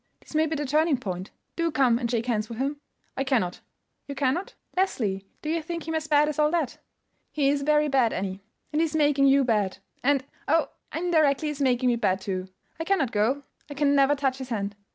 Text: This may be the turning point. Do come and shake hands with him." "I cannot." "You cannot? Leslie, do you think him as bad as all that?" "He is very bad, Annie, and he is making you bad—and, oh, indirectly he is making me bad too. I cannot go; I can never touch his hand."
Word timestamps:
This 0.19 0.33
may 0.33 0.47
be 0.47 0.55
the 0.55 0.65
turning 0.65 0.97
point. 0.97 1.29
Do 1.55 1.69
come 1.69 1.99
and 1.99 2.09
shake 2.09 2.25
hands 2.25 2.49
with 2.49 2.57
him." 2.57 2.81
"I 3.15 3.23
cannot." 3.23 3.59
"You 4.07 4.15
cannot? 4.15 4.55
Leslie, 4.75 5.27
do 5.43 5.49
you 5.51 5.61
think 5.61 5.87
him 5.87 5.93
as 5.93 6.07
bad 6.07 6.27
as 6.27 6.39
all 6.39 6.49
that?" 6.49 6.79
"He 7.31 7.49
is 7.49 7.61
very 7.61 7.87
bad, 7.87 8.11
Annie, 8.11 8.41
and 8.73 8.81
he 8.81 8.85
is 8.85 8.95
making 8.95 9.27
you 9.27 9.43
bad—and, 9.43 10.23
oh, 10.47 10.69
indirectly 10.91 11.49
he 11.49 11.51
is 11.51 11.61
making 11.61 11.85
me 11.87 11.97
bad 11.97 12.19
too. 12.19 12.47
I 12.79 12.83
cannot 12.83 13.11
go; 13.11 13.43
I 13.69 13.75
can 13.75 13.93
never 13.93 14.15
touch 14.15 14.39
his 14.39 14.49
hand." 14.49 14.75